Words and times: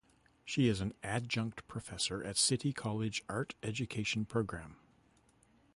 She 0.43 0.67
is 0.67 0.81
an 0.81 0.95
adjunct 1.03 1.67
professor 1.67 2.23
at 2.23 2.35
City 2.35 2.73
College 2.73 3.23
Art 3.29 3.53
Education 3.61 4.25
program. 4.25 4.77